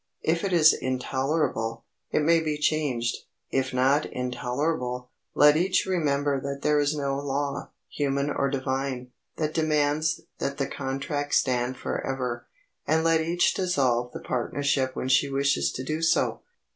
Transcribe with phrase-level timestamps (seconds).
[0.23, 3.17] If it is intolerable, it may be changed.
[3.51, 9.53] If not intolerable, let each remember that there is no law, human or divine, that
[9.53, 15.83] demands that the contract stand forever—and let each dissolve the partnership when she wishes to
[15.83, 16.41] do so.